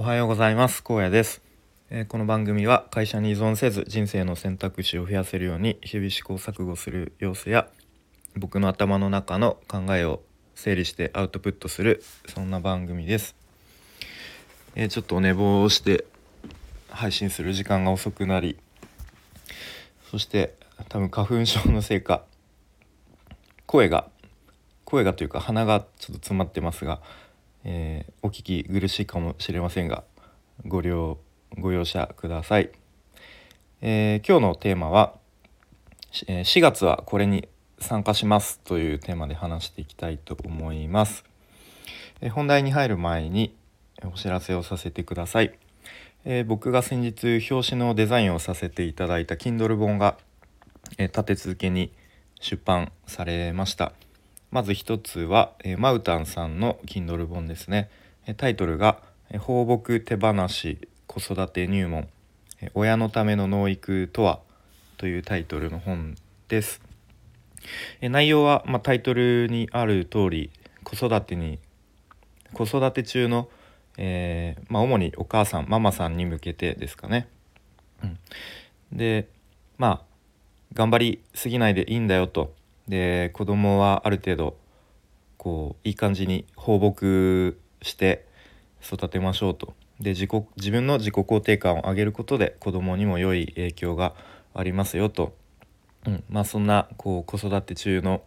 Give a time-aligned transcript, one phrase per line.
[0.00, 0.84] おはようございます。
[0.84, 1.42] 高野です、
[1.90, 7.66] えー、この番組は会社に依存せず人生の選択肢を増やせるように日々試行錯誤する様子や
[8.36, 10.22] 僕の頭の中の考えを
[10.54, 13.34] 整理してアウトプットするそんな番組です、
[14.76, 16.04] えー、ちょっと寝坊して
[16.90, 18.56] 配信する時間が遅くなり
[20.12, 20.54] そして
[20.90, 22.22] 多分花粉症のせいか
[23.66, 24.08] 声が
[24.84, 27.00] 声がというか鼻がちょっと詰まってますが
[27.70, 30.02] えー、お聞き苦しいかもしれませんが
[30.66, 31.18] ご了
[31.58, 32.70] ご容赦ください、
[33.82, 35.12] えー、今日のテーマは
[36.10, 37.46] 4月はこれに
[37.78, 41.24] 参加しますというテーマで話していきたいと思います、
[42.22, 43.54] えー、本題に入る前に
[44.02, 45.52] お知らせをさせてください、
[46.24, 50.16] えー、僕が先日表紙のデザインをさせていただいた Kindle 本が、
[50.96, 51.92] え立て続けに
[52.40, 53.92] 出版されました。
[54.50, 57.90] まず一つは、えー、マウタンさんの Kindle 本ですね。
[58.26, 59.02] えタイトルが
[59.40, 62.08] 「放牧手放し子育て入門
[62.74, 64.40] 親のための農育とは」
[64.96, 66.16] というタイトルの本
[66.48, 66.82] です。
[68.00, 70.50] え内容は、まあ、タイトルにある通り
[70.84, 71.58] 子育てに
[72.52, 73.50] 子育て中の、
[73.98, 77.28] えー、まあ、主にお母さんママさんに向けてですかね。
[78.02, 78.18] うん、
[78.92, 79.28] で
[79.76, 80.08] まあ
[80.72, 82.54] 頑張りすぎないでいいんだよと
[82.88, 84.56] で子供はある程度
[85.36, 88.26] こういい感じに放牧して
[88.82, 89.74] 育てましょうと。
[90.00, 94.14] で自己自分の自己肯定感を上げることで子供にも良い影響が
[94.54, 95.34] ありますよと、
[96.06, 98.22] うん、まあそんなこう子育て中の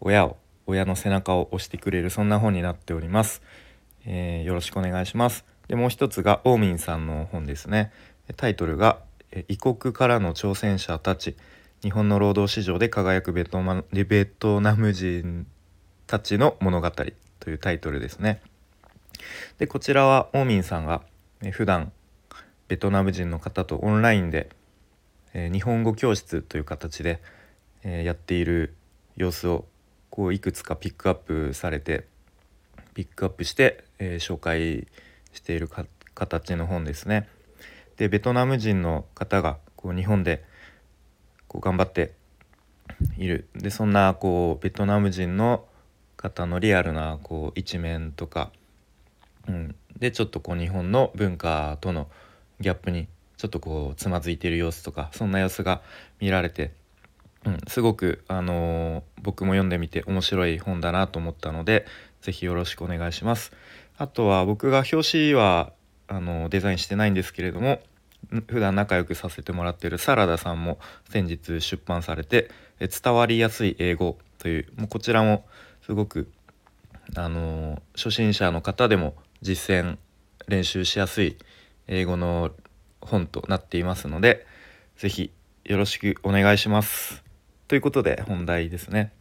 [0.00, 3.42] 親を親の背中を押してくれるそんな本になっております、
[4.06, 5.44] えー、よろしくお願いします。
[5.68, 7.92] でもう一つがオーミンさんの本ですね。
[8.36, 8.98] タイトルが
[9.48, 11.36] 異国からの挑戦者たち。
[11.82, 15.48] 日本の労働市場で輝くベトベトナム人
[16.06, 18.40] たちの物語というタイトルですね。
[19.58, 21.02] でこちらはオーミンさんが
[21.50, 21.90] 普段
[22.68, 24.50] ベトナム人の方とオンラインで、
[25.34, 27.20] え日本語教室という形で、
[27.82, 28.74] えやっている
[29.16, 29.64] 様子を
[30.08, 32.06] こういくつかピックアップされて
[32.94, 34.86] ピックアップして、え紹介
[35.32, 35.68] している
[36.14, 37.28] 形の本ですね。
[37.96, 40.44] でベトナム人の方がこう日本で
[41.52, 42.14] こう頑張って
[43.18, 43.46] いる。
[43.54, 45.66] でそんなこうベトナム人の
[46.16, 48.50] 方のリアルなこう一面とか、
[49.46, 52.08] うん、でちょっとこう日本の文化との
[52.60, 55.82] ギャップにちょっとこうつまずいている様子とかそんな様子が
[56.20, 56.72] 見られて、
[57.44, 61.86] うん、すごく、あのー、僕も読んでみて面白い本だなと思ったので
[62.22, 63.52] 是非よろしくお願いします。
[63.98, 65.72] あとは僕が表紙は
[66.08, 67.80] あのデザインしてないんですけれども
[68.46, 70.78] 普段仲良くさせてもらってるサラダさんも
[71.10, 72.50] 先日出版されて
[72.80, 75.46] 「え伝わりやすい英語」というもうこちらも
[75.84, 76.30] すごく
[77.14, 79.98] あのー、初心者の方でも実践
[80.48, 81.36] 練習しやすい
[81.88, 82.52] 英語の
[83.00, 84.46] 本となっていますので
[84.96, 85.30] 是非
[85.64, 87.22] よろしくお願いします。
[87.68, 89.12] ということで本題ですね。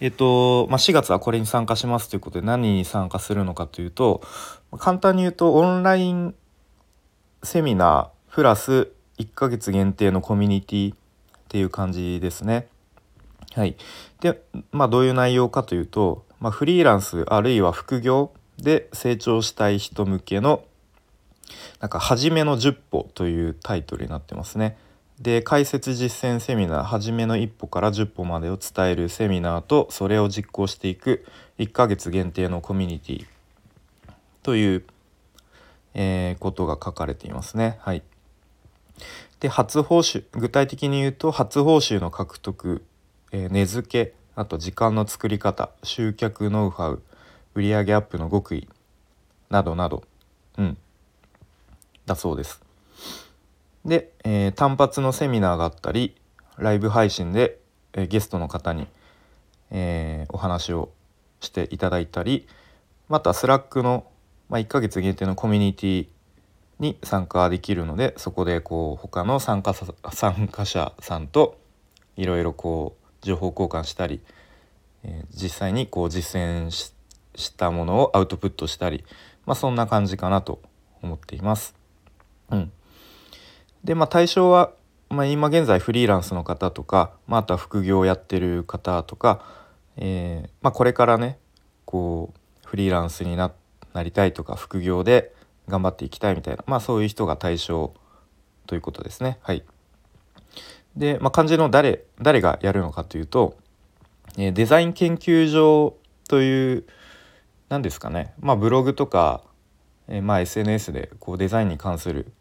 [0.00, 4.22] えっと、まあ、4月はこれに参加しますということで何に参加するのかというと
[4.78, 6.34] 簡単に言うとオンライン
[7.42, 8.88] セミナープラス
[9.18, 10.98] 1ヶ月限定のコミュニティっ
[11.48, 12.68] ていう感じですね。
[13.54, 13.76] はい、
[14.20, 20.64] で、まあ、どういう内容かというと、まあ、フリーランスあるいは副業で成長したい人向けの
[21.80, 24.76] なんか「初めの10歩」というタイトルになってますね。
[25.20, 31.26] で解説実践セミナー「初めの一歩から10歩まで」を伝えるセミナーとそれを実行していく
[31.58, 33.26] 1ヶ月限定のコミュニティ
[34.42, 34.84] という
[35.94, 37.78] えー、ことが書かれていますね。
[37.80, 38.02] はい、
[39.40, 42.84] で初報酬具体的に言うと初報酬の獲得、
[43.32, 47.02] えー、値付けあと時間の作り方集客ノウハウ
[47.54, 48.68] 売上アップの極意
[49.50, 50.04] などなど、
[50.56, 50.76] うん、
[52.06, 52.62] だそうです。
[53.84, 56.14] で、えー、単発のセミナーがあったり
[56.56, 57.58] ライブ配信で、
[57.94, 58.86] えー、ゲストの方に、
[59.70, 60.90] えー、お話を
[61.40, 62.46] していただいたり
[63.08, 64.06] またスラックの
[64.48, 66.06] まあ、1ヶ月限定のコミュニティ
[66.78, 71.58] に参加できるのでそこでこう他の参加参加者さんと
[72.16, 74.20] いろいろこう情報交換したり、
[75.04, 76.92] えー、実際にこう実践し
[77.56, 79.04] たものをアウトプットしたり、
[79.44, 80.60] まあ、そんな感じかなと
[81.02, 81.74] 思っています。
[82.50, 82.72] うん、
[83.84, 84.72] でまあ対象は、
[85.10, 89.44] まあ、今現在フリーランスの方とか、まあ、あとは副業をやってる方とか、
[89.96, 91.38] えーまあ、これからね
[91.84, 93.67] こうフリーランスになって
[93.98, 95.34] なりたいとか副業で
[95.66, 97.92] 頑張っていきたいみたいなまあそういう人が対象
[98.66, 99.38] ということですね。
[99.42, 99.64] はい、
[100.96, 103.56] で、まあ、漢字の誰誰がやるのかというと、
[104.36, 105.96] えデザイン研究所
[106.28, 106.84] という
[107.68, 109.42] 何ですかね、まあ、ブログとか、
[110.06, 112.32] え、まあ SNS でこうデザインに関する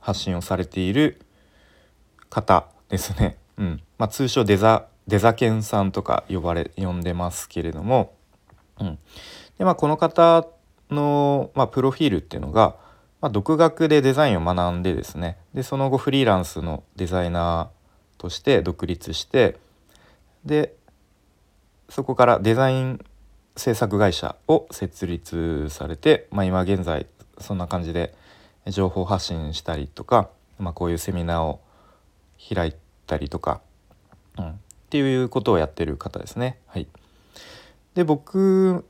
[0.00, 1.20] 発信をされている
[2.30, 3.36] 方ですね。
[3.58, 3.82] うん。
[3.98, 8.14] まあ、通称デザデザケンさんとか呼ばれ呼んでますけれども、
[8.80, 8.98] うん。
[9.58, 10.46] でまあ、この方
[10.90, 12.76] の、まあ、プロフィールっていうのが、
[13.20, 19.58] まあ、独学でデザインを学んでですねでその後フリーランスのデザイナーとして独立して
[20.44, 20.74] で
[21.88, 23.04] そこからデザイン
[23.56, 27.06] 制作会社を設立されて、まあ、今現在
[27.38, 28.14] そんな感じで
[28.66, 30.28] 情報発信したりとか、
[30.58, 31.60] まあ、こういうセミナーを
[32.54, 32.74] 開い
[33.06, 33.60] たりとか、
[34.38, 34.54] うん、っ
[34.90, 36.58] ていうことをやってる方ですね。
[36.66, 36.88] はい、
[37.94, 38.84] で僕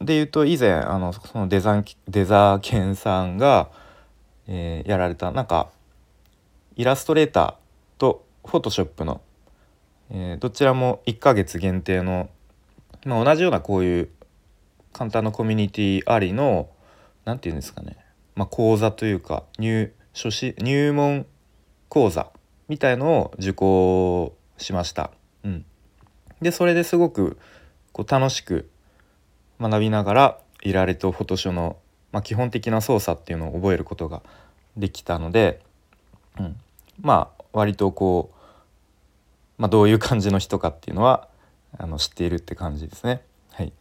[0.00, 3.70] で言うと以前あのそのデザンデザーケンさんが、
[4.46, 5.70] えー、やられたなんか
[6.76, 9.22] イラストレーターとフォトショップの、
[10.10, 12.28] えー、どちらも1ヶ月限定の、
[13.04, 14.08] まあ、同じようなこういう
[14.92, 16.68] 簡単なコミュニティありの
[17.24, 17.96] 何て言うんですかね、
[18.34, 21.26] まあ、講座というか入初し入門
[21.88, 22.30] 講座
[22.68, 25.10] みたいのを受講しました。
[25.44, 25.64] うん、
[26.40, 27.38] でそれですごく
[27.92, 28.68] こう楽しく
[29.60, 31.76] 学びながらいられとフォトショの、
[32.12, 34.22] まあ、基本的な操作っていうのを覚えることが
[34.76, 35.60] できたので、
[36.38, 36.56] うん、
[37.00, 41.28] まあ割とこう、まあ、どういう感じの人かっていうのは
[41.78, 43.22] あの知っているって感じですね。
[43.52, 43.72] はい、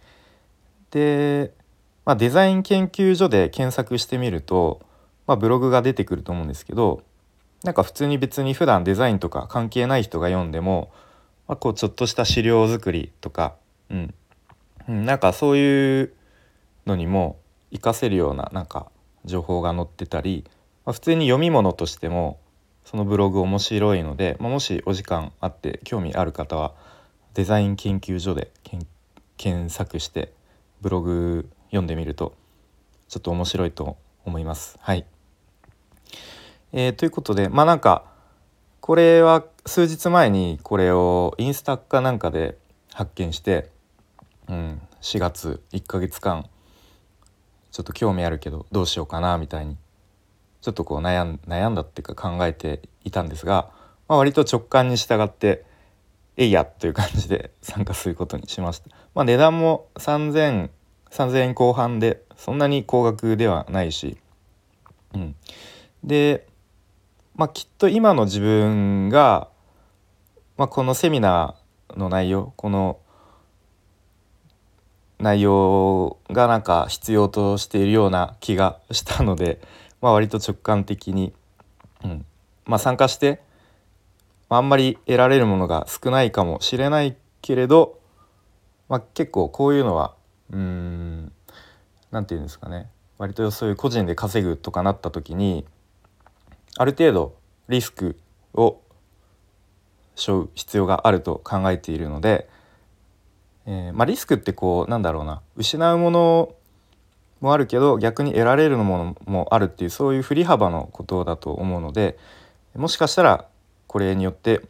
[0.92, 1.52] で、
[2.06, 4.82] まあ、デザイン研究所で検索してみると、
[5.28, 7.04] まあ、ブログが出てくると思うんですけど
[7.64, 10.92] なんか普通に別に普段デザインとか関係ない人が読んでも、
[11.48, 13.56] まあ、こうちょっとした資料作りとか、
[13.90, 14.14] うん、
[14.88, 16.14] うん、なんかそういう
[16.86, 17.40] のにも
[17.72, 18.92] 活かせるようななんか
[19.26, 20.46] 情報が載ってたり、
[20.86, 22.40] まあ、普通に読み物としても
[22.84, 26.74] そのブログ面白いので、まあ、もしお時間あって興味ある方は
[27.34, 28.52] デザイン研究所で
[29.38, 30.32] 検索して
[30.82, 32.36] ブログ読んでみると
[33.10, 34.78] ちょっと面白いと思います。
[34.80, 35.06] はい
[36.72, 38.06] えー、ということでまあなんか
[38.82, 42.56] これは数日前にこれをインスタかなんかで
[42.94, 43.72] 発見して、
[44.50, 46.48] うん、4月1ヶ月間
[47.72, 49.78] ちょっと興味あるけどどうしようかなみたいに
[50.62, 53.72] ちょっとこう悩ん悩んだっていうか考えていたんですが、
[54.08, 55.66] まあ、割と直感に従って
[56.38, 58.90] えいやという感じで参加することにしました。
[59.14, 60.70] まあ、値段も3000
[61.12, 64.18] 3000円後半でそんなに高額ではないし、
[65.14, 65.36] うん、
[66.04, 66.48] で
[67.36, 69.50] まあ、きっと今の自分が、
[70.58, 73.00] まあ、このセミナーの内容この
[75.20, 79.62] 内容がなんか必要としているような気がしたので、
[80.02, 81.34] まあ、割と直感的に、
[82.04, 82.26] うん。
[82.66, 83.42] まあ、参加して、
[84.50, 88.00] まあ、んまり得られるものが少ないかもしれないけれど、
[88.90, 90.14] まあ、結構こういうのは
[90.52, 91.32] うん
[92.12, 92.90] 何て言うんですかね。
[93.18, 95.66] 割とそういう個人で稼ぐとかなった時に
[96.78, 97.36] ある程度
[97.70, 98.20] リスク
[98.54, 98.82] を
[100.16, 102.50] 背負う必要があると考えているので、
[103.68, 106.56] えー、まあ、リスクってこうなんだろうな失うもの
[107.42, 112.18] もあるけど逆に得られるものもあるっていうそういう振り幅のことだと思うので
[112.76, 113.46] もしかしたら
[113.88, 114.62] これによって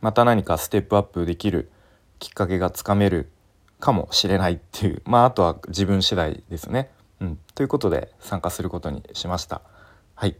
[0.00, 1.70] また何かステップアップできる
[2.18, 3.28] きっかけがつかめる
[3.80, 6.90] かもしれないっていうまああとは自分次第ですね。
[7.20, 9.62] うん、ということで参加することにしました。
[10.14, 10.36] はい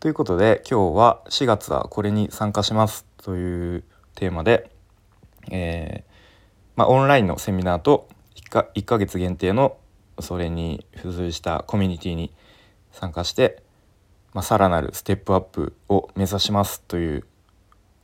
[0.00, 4.70] ということで今日は4月はこれに参加しますというテーマで、
[5.50, 6.17] えー、
[6.78, 9.78] まあ、オンラインのセミナーと 1, か1ヶ月限定の
[10.20, 12.32] それに付随したコミュニティに
[12.92, 13.64] 参加して、
[14.32, 17.24] まあ、さらなるステップアップを目指しますという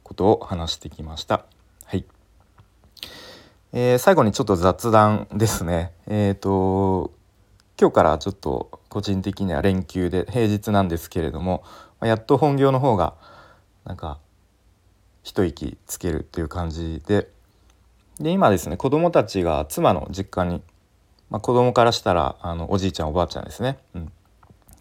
[0.02, 1.44] ことを話してきました。
[1.84, 2.04] はい
[3.72, 5.92] えー、最後にちょっと雑談ですね。
[6.08, 7.12] えっ、ー、と
[7.80, 11.62] 今日からちょっと個人的には連休で平日なんですけれども
[12.02, 13.14] やっと本業の方が
[13.84, 14.18] なんか
[15.22, 17.28] 一息つけるっていう感じで
[18.20, 20.62] で今ですね子供たちが妻の実家に、
[21.30, 24.12] まあ、子供からしたらあのおじいちゃんおばあちゃんですね、うん、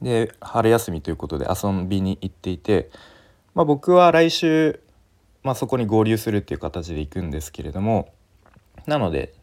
[0.01, 2.91] で春休みということで遊びに行っていて、
[3.55, 4.81] まあ、僕は来週、
[5.41, 8.13] まあ、そこに合流するっていう形で行くんですけれども
[8.85, 9.33] なので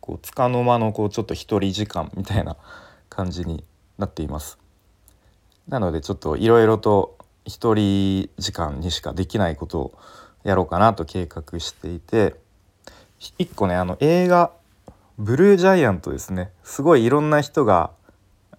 [0.00, 2.56] こう束の間のこうちょっと一人時間みたいな
[3.10, 3.64] 感じに
[3.98, 4.58] なっています。
[5.66, 9.98] なのでちょっといろいろと一人時間にしかできないことを
[10.44, 12.36] やろうかなと計画していて
[13.38, 14.52] 一個ねあの映画
[15.18, 16.52] 「ブルージャイアント」ですね。
[16.62, 17.90] すごいいろんな人が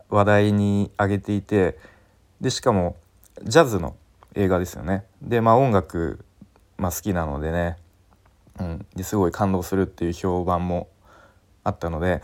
[0.09, 1.77] 話題に挙げていて
[2.41, 2.95] でしかも
[3.43, 3.95] ジャズの
[4.35, 5.05] 映画ですよね。
[5.21, 6.23] でまあ音楽、
[6.77, 7.77] まあ、好きなのでね、
[8.59, 10.87] うん、ですごい感動するっていう評判も
[11.63, 12.21] あったので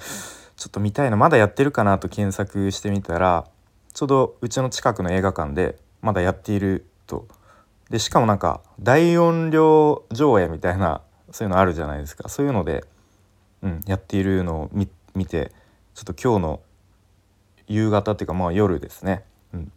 [0.55, 1.17] ちょっと見たいな。
[1.17, 3.45] まだやってるかなと検索してみたら
[3.93, 7.27] ちょうどうちの近くの映画館でまだやっていると。
[7.89, 11.01] でしかもなんか大音量上映みたいな
[11.35, 12.85] そういうのあるじゃないですかそういうので、
[13.61, 14.87] うん、やっているのを見
[15.25, 15.51] て
[15.93, 16.61] ちょっと今日の
[17.67, 19.71] 夕方っていうかまあ夜ですね、うん、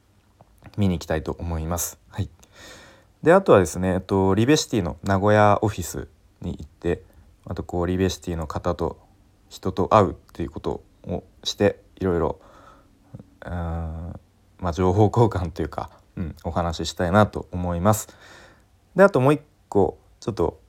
[0.76, 1.98] 見に行きたいと思います。
[2.10, 2.30] はい、
[3.24, 6.06] であとはですね、えっと、リベシティの名古屋オフィス
[6.42, 7.02] に行って
[7.44, 8.96] あとこうリベシティの方と
[9.48, 12.38] 人と会うっていうことをしていろいろ
[14.60, 18.16] ま、情報交換というか、うん、お話ししたいなと思います。
[18.94, 20.60] であともう一個ちょっと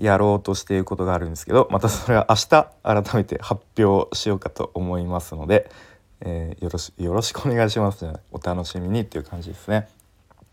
[0.00, 5.70] やろうとしていることがあるんですけどまたそれは明日改めて発表しようかと思いますので、
[6.20, 9.88] えー、よろしよろしくお願いしますお楽しみにっていう感じですね。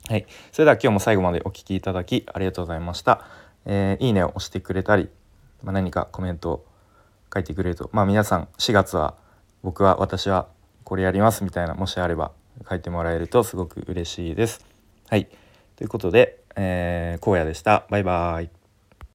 [0.09, 3.25] はい、それでは今日も最後までお聴きいただきありがとうございました。
[3.65, 5.09] えー、いいねを押してくれたり、
[5.63, 6.65] まあ、何かコメントを
[7.33, 9.15] 書いてくれるとまあ皆さん4月は
[9.63, 10.47] 僕は私は
[10.85, 12.31] これやりますみたいなもしあれば
[12.69, 14.65] 書いてもらえるとすごく嬉しいです。
[15.09, 15.27] はい
[15.75, 17.85] ということで、えー、荒野でした。
[17.89, 18.56] バイバーイ。